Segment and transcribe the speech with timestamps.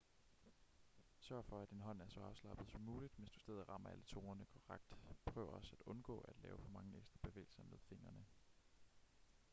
[1.19, 4.03] sørg for at din hånd er så afslappet som muligt mens du stadig rammer alle
[4.03, 4.93] tonerne korrekt
[5.25, 8.25] prøv også at undgå at lave for mange ekstra bevægelser med fingrene